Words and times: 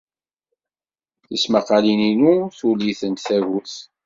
Tismaqqalin-inu 1.25 2.33
tuli-tent 2.57 3.23
tagut. 3.27 3.73